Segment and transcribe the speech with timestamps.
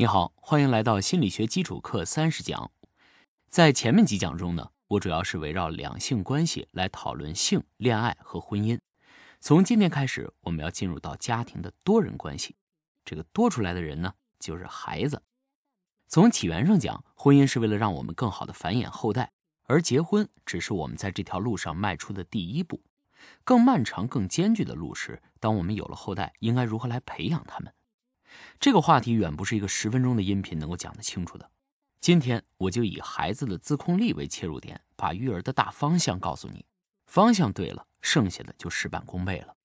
[0.00, 2.70] 你好，欢迎来到心理学基础课三十讲。
[3.48, 8.78] 在前面几讲中呢，我主要是围绕两性关系来讨论性、恋爱和婚姻。
[9.40, 12.54] 从今天开始，我们要进入到家庭的多人关系。
[13.04, 15.20] 这个多出来的人呢，就是孩子。
[16.06, 19.32] 从起源上讲，婚姻是为了让我们更好的繁衍后代，
[19.64, 22.80] 而结婚只是我们在这条路上迈出的第一步。
[23.42, 27.74] 更漫长、更艰巨的路是，当我们有了后代，应该如何来培养他们？
[28.60, 31.50] 这个话题远不是一个十分钟的音频能够讲得清楚的。
[32.00, 36.64] 今天我就以孩子的自控力为切入点，把育儿的大方向告诉你。
[37.06, 39.56] 方向对了，剩下的就事半功倍了。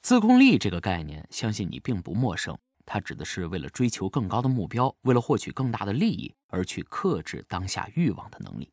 [0.00, 2.56] 自控力这个概念，相信你并不陌生。
[2.86, 8.72] 它指的是为了追求更高的目标，为了获取更大的利益而去克制当下欲望的能力。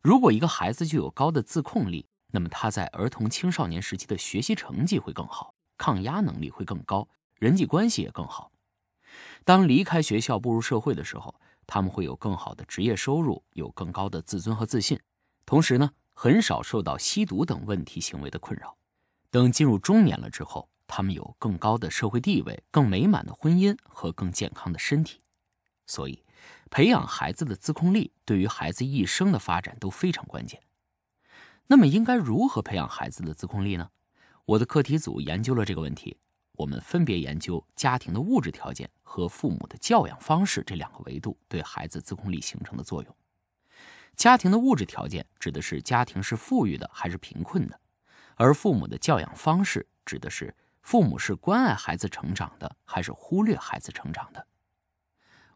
[0.00, 7.08] 如果一个孩子具有高的自控力，那么他在儿童青少年时期的学习成绩会更好，抗压能力会更高。
[7.44, 8.50] 人际关系也更好。
[9.44, 14.98] 当离开学校步入社会的时候，他们会有更好的职业收入，有更高的自尊和自信。
[15.44, 18.78] 同时呢，很少受到吸毒等问题行为的困扰。
[19.30, 25.20] 等进入中年了之后，他们有更高的社会地位、更美满的婚姻和更健康的身体。
[25.86, 26.24] 所以，
[26.70, 30.62] 培养孩子的自控力对于孩子一生的发展都非常关键。
[31.66, 33.90] 那么，应该如何培养孩子的自控力呢？
[34.46, 36.16] 我的课题组研究了这个问题。
[36.56, 43.16] 我们分别研究家庭的物质条件和父母的教养方式这两个维度对孩子自控力形成的作用。
[44.16, 47.80] 家庭的物质条件指的是家庭是富裕的还是贫困的，
[48.36, 54.46] 而父母的教养方式指的是父母是关爱孩子成长的还是忽略孩子成长的。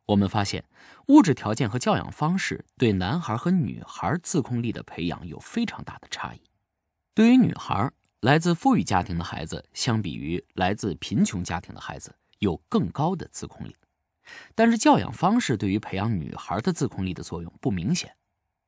[0.07, 0.65] 我们发现，
[1.09, 6.41] 物质条件和教养方式对男孩和女孩自控力的培养有非常大的差异。
[7.15, 13.77] 对于女孩，来自富裕家庭的孩子，相比于来自贫穷家庭的孩子，有更高的自控力。
[14.57, 18.17] 但是，教养方式对于培养女孩的自控力的作用不明显。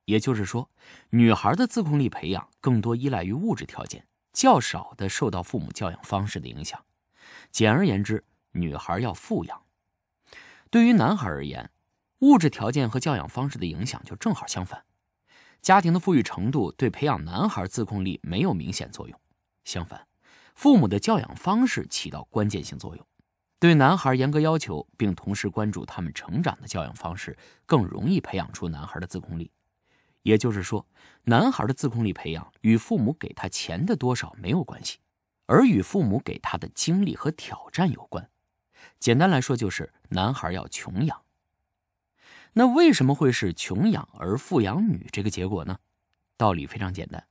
[0.05, 0.69] 也就是说，
[1.09, 6.85] 女孩的自控力培养更多依赖于物质条件，较少的受到父母教养方式的影响。
[7.51, 8.23] 简而言之，
[8.53, 9.63] 女孩要富养。
[10.69, 11.69] 对于男孩而言，
[12.19, 14.85] 物质条件和教养方式的影响就正好相反。
[15.61, 19.19] 家庭的富裕程度对培养男孩自控力没有明显作用。
[19.71, 20.05] 相反，
[20.53, 23.07] 父母的教养方式起到关键性作用。
[23.57, 29.49] 对男孩严格要求，并同时关注他们成长的教养方式，更容易培养出男孩的自控力。
[30.23, 30.85] 也就是说，
[31.23, 34.99] 男孩的自控力培养与父母给他钱的多少没有关系，
[35.45, 38.29] 而与父母给他的精力和挑战有关。
[38.99, 41.21] 简单来说，就是男孩要穷养。
[42.53, 45.79] 那为什么会是穷养儿富养女这个结果呢？
[46.35, 47.25] 道理非常简单。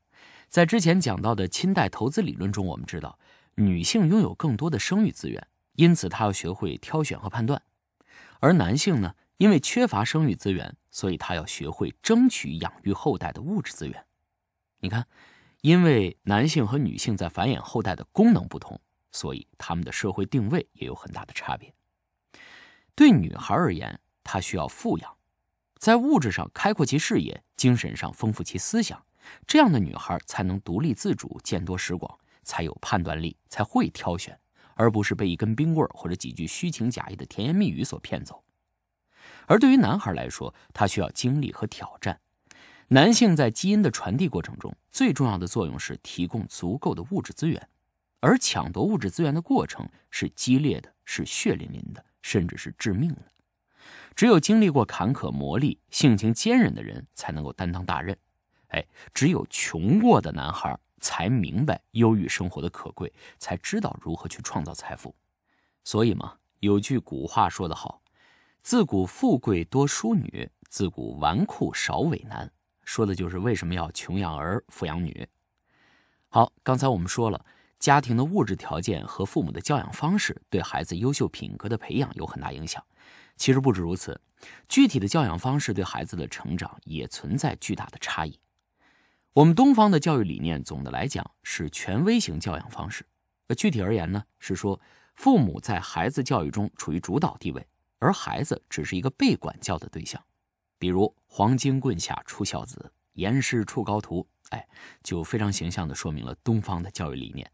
[0.51, 3.17] 在之前讲到的亲代投资理论中，我们知道
[3.55, 7.61] 女性拥有更多的生育资源，因此她要学会挑选和判断；
[8.41, 14.05] 而男性呢，因为缺乏生育资源，所以他要学会争取养育后代的物质资源。
[14.81, 15.07] 你看，
[15.61, 18.81] 因为男性和女性在繁衍后代的功能不同，
[19.13, 21.73] 所以他们的社会定位也有很大的差别。
[22.97, 25.17] 对女孩而言，她需要富养，
[25.79, 29.01] 在物质上开阔其视野，精神上丰富其思想。
[29.47, 34.39] 这样的女孩才能独立自主、见多识广，才有判断力，才会挑选，
[34.75, 38.43] 而不是被一根冰棍或者几句虚情假意的甜言蜜语所骗走。
[39.47, 42.21] 而对于男孩来说，他需要经历和挑战。
[42.89, 47.69] 男性在基因的传递过程中，最重要的作用是提供足够的物质资源，
[48.21, 53.27] 而抢夺物质资源的过程是激烈的，是血淋淋的，甚至是致命的。
[54.17, 58.17] 只有经历过坎坷磨砺、性情坚韧的人，才能够担当大任。
[58.71, 65.15] 哎，只有穷过的男孩才明白忧郁生活的可贵，才知道如何去创造财富。
[65.85, 68.03] 所以嘛，有句古话说得好
[68.63, 72.53] ：“自古富贵多淑女，自古纨绔少伟男。”
[72.85, 75.29] 说的就是为什么要穷养儿，富养女。
[76.29, 77.45] 好，刚才我们说了，
[77.79, 82.85] 家庭的物质条件和父母的教养方式对孩子优秀品格的培养有很大影响。
[83.37, 84.21] 其实不止如此，
[84.69, 88.39] 具体的教养方式对孩子的成长也存在巨大的差异。
[89.35, 93.07] 我们东方的教育理念，总的来讲是权威型教养方式。
[93.47, 94.81] 呃，具体而言呢，是说
[95.15, 97.65] 父母在孩子教育中处于主导地位，
[98.01, 100.21] 而孩子只是一个被管教的对象。
[100.81, 104.67] 比如“黄金棍下出孝子，严师出高徒”，哎，
[105.05, 107.53] 就非常形象地说明了东方的教育理念。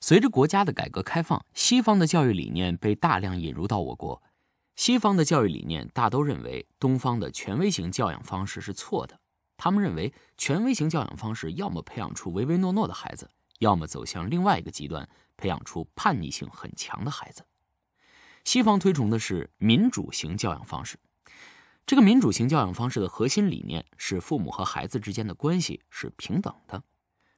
[0.00, 4.22] 随着国家的改革开放，西方的教育理念被大量引入到我国。
[4.76, 9.18] 西方的教育理念大都认为东方的权威型教养方式是错的。
[9.58, 13.28] 他们认为，权威型教养方式要么培养出唯唯诺诺的孩子，
[13.58, 15.06] 要么走向另外一个极端，
[15.36, 17.44] 培养出叛逆性很强的孩子。
[18.44, 20.98] 西方推崇的是民主型教养方式。
[21.84, 26.84] 这个民主型教养方式的核心理念是父母和孩子之间的关系是平等的。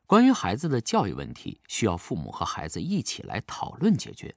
[0.06, 4.34] 关于孩子的教育问题，需要父母和孩子一起来讨论解决，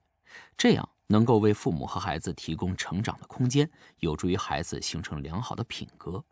[0.55, 3.69] 这样能够为父母和孩子提供成长的空间，
[3.99, 6.23] 有助于孩子形成良好的品格。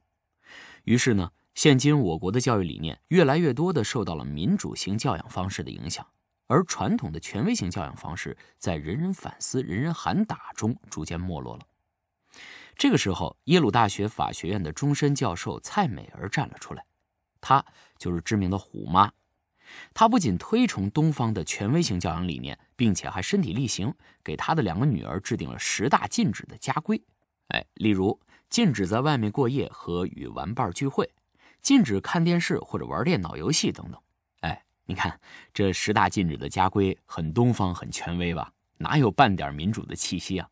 [0.83, 6.05] 于是呢，现今我国的教育理念越来越多的受到了民主型教养方式的影响，
[6.47, 11.67] 而传统的权威型教养方式在人人反思、人人喊打中逐渐没落了。
[12.77, 16.85] 这个时候，耶鲁大学法学院的终身教授蔡美儿站了出来，
[17.39, 17.63] 她
[17.97, 19.11] 就是知名的“虎妈”。
[19.93, 23.93] 她不仅推崇东方的权威型教养理念，并且还身体力行，
[24.23, 27.03] 给她的两个女儿制定了十大禁止的家规。
[27.49, 28.19] 哎，例如
[28.49, 31.11] 禁止在外面过夜和与玩伴聚会，
[31.61, 34.01] 禁止看电视或者玩电脑游戏等等。
[34.41, 35.19] 哎，你看
[35.53, 38.51] 这十大禁止的家规，很东方，很权威吧？
[38.77, 40.49] 哪有半点民主的气息啊？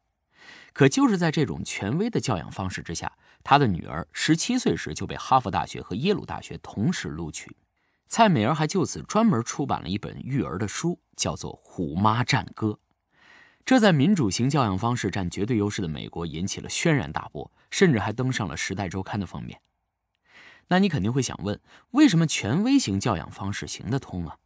[0.71, 3.11] 可就是在这种权威的教养方式之下，
[3.43, 7.55] 他的女儿十七岁时就被哈佛大学和耶鲁大学同时录取。
[8.07, 12.67] 蔡美儿还就此专门出版了一本育儿的书，叫做《虎妈战歌》。
[13.65, 19.59] 这在民主型教养方式占绝对优势的美国引起了轩然大波，甚至还登上了《时代周刊》的封面。
[20.69, 21.59] 那你肯定会想问，
[21.91, 24.37] 为什么权威型教养方式行得通啊？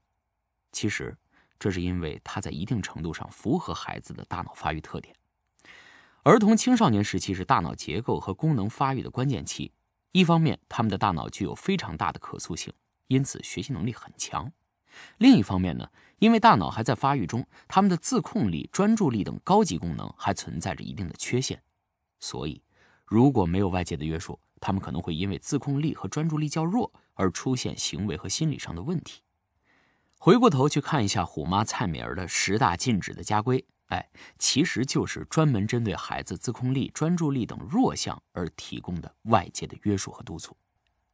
[0.71, 1.17] 其实，
[1.59, 5.15] 这是因为它在一定程度上符合孩子的大脑发育特点。
[6.23, 9.73] 儿童青少年时期是大脑结构和功能发育的关键期，
[10.13, 12.73] 一方面，他们的大脑具有非常大的可塑性。
[13.07, 14.51] 因此，学习能力很强。
[15.17, 21.61] 另一方面呢，因为大脑还在发育中，他们的自控力、专注力等高级功能还存在着一定的缺陷。
[22.19, 22.63] 所以，
[23.05, 29.21] 如果没有外界的约束，他们可能会因为自控力和专注力较弱而出现行为和心理上的问题。
[30.17, 40.55] 回过头去看一下虎妈蔡美儿的十大禁止的家规，哎，其实就是专门针对孩子自控力、专注力等弱项而提供的外界的约束和督促。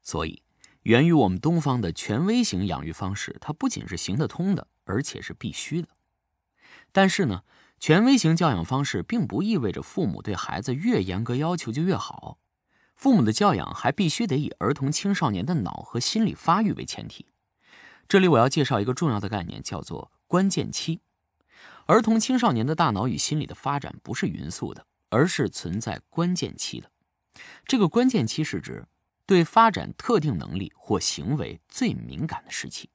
[0.04, 0.44] 所以。
[0.84, 5.90] 源于我们东方的权威型养育方式，它不仅是行得通的，而且是必须的。
[6.94, 7.44] 但是呢，
[7.81, 12.40] 权威型教养方式并不意味着父母对孩子越严格要求就越好。
[13.00, 17.28] 父母的教养还必须得以儿童青少年的脑和心理发育为前提。
[18.10, 21.00] 这里我要介绍一个重要的概念，叫做关键期。
[21.86, 26.92] 儿童青少年的大脑与心理的发展不是匀速的，而是存在关键期的。
[27.66, 28.86] 这个关键期是指。
[29.25, 32.90] 对发展特定能力或行为最敏感的时期，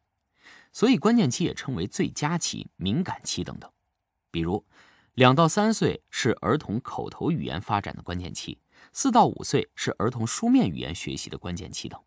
[0.72, 3.70] 所以关键期也称为最佳期、敏感期等等。
[4.32, 4.66] 比如，
[5.14, 8.58] 两到三岁是儿童口头语言发展的关键期，
[8.92, 12.00] 四到五岁是儿童书面语言学习的关键期等。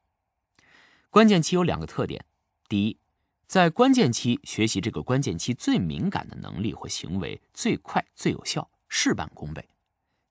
[1.10, 2.26] 关键期有两个特点：
[2.68, 2.98] 第一，
[3.48, 9.64] 在关键期学习这个关键期最敏感的能力或行为最快最有效，事半功倍；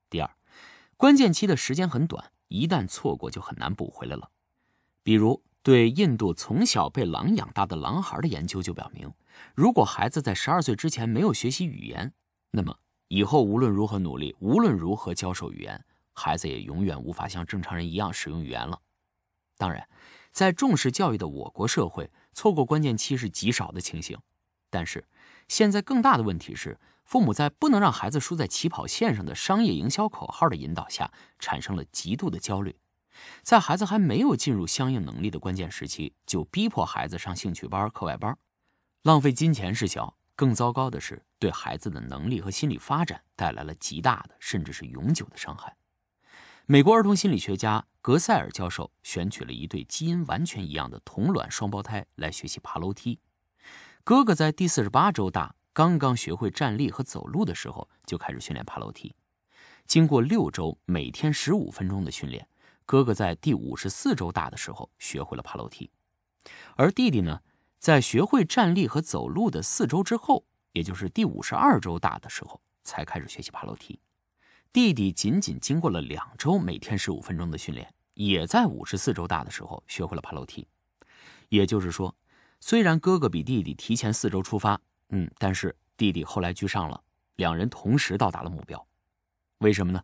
[0.09, 0.29] 第二，
[0.95, 2.31] 关键期的时间很短。
[2.49, 4.31] 一旦错过，就很难补回来了。
[5.03, 9.11] 比如，对印度从小被狼养大的狼孩的研究就表明，
[9.53, 12.13] 如果孩子在十二岁之前没有学习语言，
[12.51, 12.77] 那么
[13.09, 15.83] 以后无论如何努力，无论如何教授语言，
[16.17, 18.81] 孩子也永远无法像正常人一样使用语言了。
[19.55, 19.87] 当然，
[20.31, 24.17] 在重视教育的我国社会，错过关键期是极少的情形。
[24.69, 25.07] 但是，
[25.47, 26.79] 现在更大的问题是。
[27.07, 31.09] 父母在不能让孩子输在起跑线上的商业营销口号的引导下，
[31.39, 32.75] 产生了极度的焦虑，
[33.43, 38.37] 在孩子还没有进入相应能力的关键时期，就逼迫孩子上兴趣班、课外班，
[39.03, 45.77] 浪费金钱是小，更糟糕的是对孩子的能力和心理发展带来了极大的，甚至是永久的伤害。
[46.69, 53.21] 美国儿童心理学家格塞尔教授选取了一对基因完全一样的同卵双胞胎来学习爬楼梯，
[54.03, 55.55] 哥哥在第四十八周大。
[55.71, 59.15] 刚刚学会站立和走路的时候，就开始训练爬楼梯。
[59.85, 62.49] 经过六周，每天十五分钟的训练，
[62.85, 65.89] 哥哥在第五十四周大的时候学会了爬楼梯。
[66.75, 67.39] 而弟弟呢，
[67.79, 73.97] 在学会站立和走路的四周之后，也就是第五十二周大的时候，才开始学习爬楼梯。
[74.77, 80.67] 弟弟仅仅经过了两周，每天十五分钟的训练，也在五十四周大的时候学会了爬楼梯。
[81.49, 82.15] 也就是说，
[82.59, 84.79] 虽然哥哥比弟弟提前四周出发。
[85.09, 87.01] 嗯，但是弟弟后来居上了，
[87.37, 88.87] 两人同时到达了目标。
[89.57, 90.03] 为什么呢？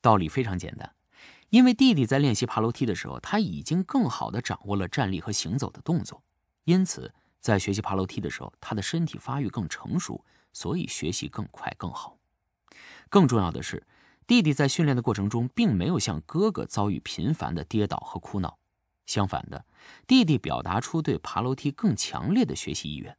[0.00, 0.90] 道理非常简单，
[1.50, 6.22] 因为弟弟在练习爬楼梯的时候，他已经更好的掌握了站立和行走的动作，
[6.64, 12.16] 因此在学习爬楼梯的时候，他的身体发育更成熟，所以学习更快更好。
[13.10, 13.86] 更重要的是，
[14.26, 18.58] 弟弟在训练的过程中，并没有像哥哥遭遇频繁的跌倒和哭闹，
[19.06, 19.64] 相反的，
[20.06, 23.16] 弟弟表达出对爬楼梯更强烈的学习意愿。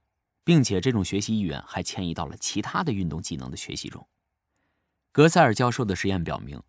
[0.48, 4.08] 并且这种学习意愿还迁移到了其他的运动技能的学习中。
[5.12, 6.64] 格塞尔教授的实验表明，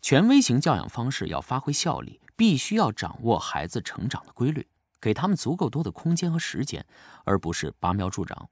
[0.00, 4.68] 权威型教养方式要发挥效力，必须要掌握孩子成长的规律，
[5.00, 6.86] 给他们足够多的空间和时间，
[7.24, 8.48] 而不是拔苗助长，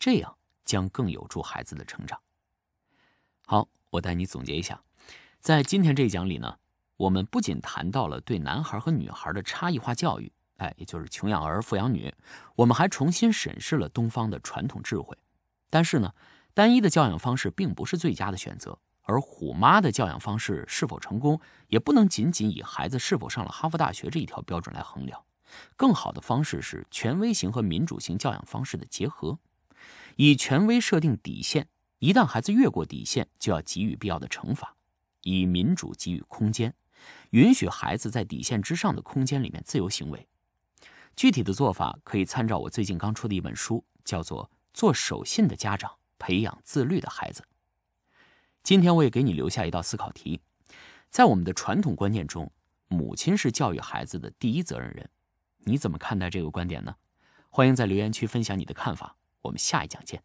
[0.00, 2.20] 这样将更有助孩子的成长。
[3.46, 4.82] 好，我带你总结一下，
[5.40, 6.56] 在今天这一讲里呢，
[6.96, 12.12] 我们不仅谈到了对男孩和女孩的差异化教育，哎，也就是穷养儿富养女，
[12.56, 15.16] 我们还重新审视了东方的传统智慧。
[15.70, 16.12] 但是呢，
[16.54, 25.22] 单一的教养方式并不是最佳的选择，而虎妈的教养方式是否成功，也不能仅仅以孩子是否上了哈佛大学这一条标准来衡量。
[25.76, 29.38] 更好的方式是权威型和民主型教养方式的结合，
[30.16, 31.68] 以权威设定底线。
[32.04, 34.76] 一旦孩子越过底线，就要给予必要的惩罚；
[35.22, 36.74] 以民主给予空间，
[37.30, 40.28] 允许孩子在底线之上的空间里面自由行为。
[41.16, 44.44] 具体的做法可以参照我最近刚出的一本书，叫做
[44.74, 47.40] 《做守信的家长，培养自律的孩子》。
[48.62, 50.42] 今天我也给你留下一道思考题：
[51.08, 52.52] 在我们的传统观念中，
[52.86, 55.08] 母亲是教育孩子的第一责任人，
[55.60, 56.96] 你怎么看待这个观点呢？
[57.48, 59.16] 欢迎在留言区分享你的看法。
[59.40, 60.22] 我们下一讲见。